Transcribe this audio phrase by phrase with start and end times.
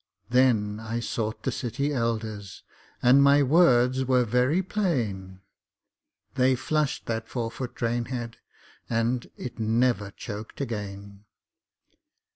[0.31, 2.63] Then I sought the City Elders,
[3.03, 5.41] and my words were very plain.
[6.33, 8.37] They flushed that four foot drain head
[8.89, 11.25] and it never choked again.